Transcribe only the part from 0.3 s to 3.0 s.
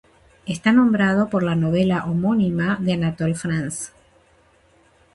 Está nombrado por la novela homónima de